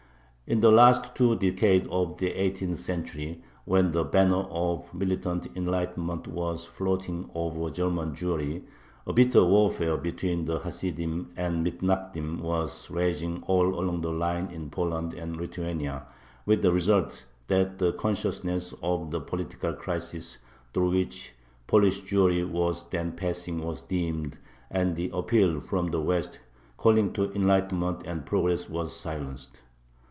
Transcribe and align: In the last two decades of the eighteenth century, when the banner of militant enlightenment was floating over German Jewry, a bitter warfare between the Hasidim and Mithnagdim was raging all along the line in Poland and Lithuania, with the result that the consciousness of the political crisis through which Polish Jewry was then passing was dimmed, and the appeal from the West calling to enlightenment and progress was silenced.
In 0.47 0.59
the 0.59 0.69
last 0.69 1.15
two 1.15 1.37
decades 1.37 1.87
of 1.89 2.17
the 2.17 2.31
eighteenth 2.33 2.79
century, 2.79 3.41
when 3.63 3.93
the 3.93 4.03
banner 4.03 4.45
of 4.49 4.93
militant 4.93 5.47
enlightenment 5.55 6.27
was 6.27 6.65
floating 6.65 7.29
over 7.33 7.69
German 7.69 8.13
Jewry, 8.15 8.61
a 9.07 9.13
bitter 9.13 9.45
warfare 9.45 9.95
between 9.95 10.43
the 10.43 10.59
Hasidim 10.59 11.31
and 11.37 11.65
Mithnagdim 11.65 12.41
was 12.41 12.91
raging 12.91 13.41
all 13.47 13.79
along 13.79 14.01
the 14.01 14.11
line 14.11 14.47
in 14.51 14.69
Poland 14.69 15.13
and 15.13 15.37
Lithuania, 15.37 16.03
with 16.45 16.61
the 16.61 16.73
result 16.73 17.23
that 17.47 17.79
the 17.79 17.93
consciousness 17.93 18.73
of 18.83 19.09
the 19.11 19.21
political 19.21 19.71
crisis 19.71 20.37
through 20.73 20.89
which 20.89 21.33
Polish 21.67 22.01
Jewry 22.01 22.43
was 22.43 22.89
then 22.89 23.13
passing 23.13 23.63
was 23.63 23.83
dimmed, 23.83 24.37
and 24.69 24.97
the 24.97 25.11
appeal 25.13 25.61
from 25.61 25.91
the 25.91 26.01
West 26.01 26.41
calling 26.75 27.13
to 27.13 27.31
enlightenment 27.31 28.01
and 28.05 28.25
progress 28.25 28.69
was 28.69 28.93
silenced. 28.93 29.61